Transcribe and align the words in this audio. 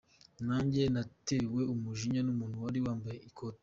Nanjye 0.47 0.81
natewe 0.93 1.61
umujinya 1.73 2.21
n’umuntu 2.23 2.55
wari 2.63 2.79
wambaye 2.85 3.17
ikoti. 3.29 3.59